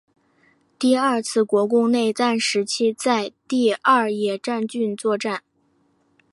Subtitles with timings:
[0.79, 5.43] 第二次国共内战时期在第二野战军作战。